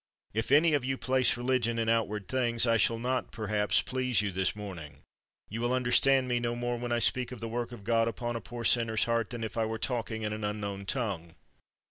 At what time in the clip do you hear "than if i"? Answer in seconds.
9.29-9.65